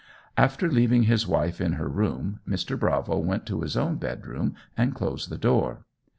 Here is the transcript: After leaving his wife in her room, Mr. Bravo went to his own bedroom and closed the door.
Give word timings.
After 0.35 0.67
leaving 0.67 1.03
his 1.03 1.27
wife 1.27 1.61
in 1.61 1.73
her 1.73 1.87
room, 1.87 2.39
Mr. 2.49 2.75
Bravo 2.75 3.19
went 3.19 3.45
to 3.45 3.61
his 3.61 3.77
own 3.77 3.97
bedroom 3.97 4.55
and 4.75 4.95
closed 4.95 5.29
the 5.29 5.37
door. 5.37 5.85